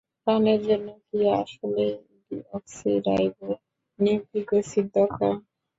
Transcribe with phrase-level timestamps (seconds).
[0.23, 1.93] প্রাণের জন্য কী আসলেই
[2.25, 3.47] ডিঅক্সিরাইবো
[3.99, 5.33] নিউক্লিক এসিডই দরকার?